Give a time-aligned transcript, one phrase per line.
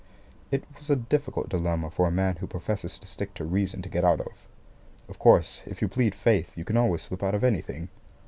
[0.49, 3.87] It was a difficult dilemma for a man who professes to stick to reason to
[3.89, 4.47] get out of.
[5.07, 7.89] Of course, if you plead faith, you can always slip out of anything.